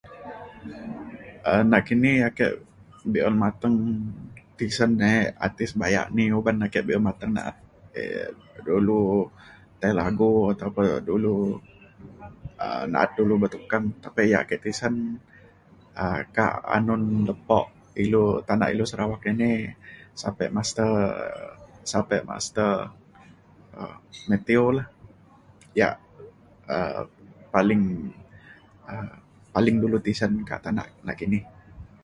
um 1.51 1.65
nakini 1.73 2.11
ake 2.29 2.47
be’un 3.11 3.35
mateng 3.43 3.75
tisen 4.57 4.91
e 5.09 5.11
artis 5.45 5.71
bayak 5.81 6.07
ni 6.15 6.23
uban 6.39 6.63
ake 6.65 6.79
be’un 6.87 7.05
mateng 7.09 7.31
na’at 7.35 7.57
um 8.01 8.37
dulu 8.69 9.01
tai 9.79 9.91
lagu 9.99 10.31
atau 10.53 10.69
pe 10.75 10.83
atau 10.99 11.15
um 11.33 11.59
na’at 12.91 13.11
dulu 13.19 13.33
betukang 13.43 13.85
tapi 14.03 14.21
yak 14.33 14.43
ake 14.45 14.55
tisen 14.63 14.95
um 16.03 16.19
ka- 16.35 16.61
anun 16.75 17.03
lepo 17.29 17.59
ilu 18.03 18.23
tanak 18.47 18.69
ilu 18.73 18.83
Sarawak 18.87 19.23
ini 19.31 19.51
sape 20.21 20.45
master 20.57 20.91
sape 21.91 22.17
master 22.29 22.73
um 23.79 23.95
Mathew 24.29 24.65
lah 24.77 24.87
yak 25.81 25.95
um 26.75 27.05
paling 27.53 27.83
um 28.91 29.09
paling 29.55 29.77
dulu 29.83 29.97
tisen 30.07 30.31
kak 30.49 30.59
tanak 30.65 30.87
nakini. 31.07 31.39